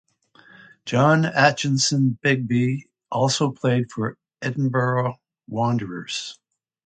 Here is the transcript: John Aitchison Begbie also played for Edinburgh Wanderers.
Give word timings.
John 0.83 1.25
Aitchison 1.25 2.19
Begbie 2.21 2.89
also 3.11 3.51
played 3.51 3.91
for 3.91 4.17
Edinburgh 4.41 5.19
Wanderers. 5.47 6.39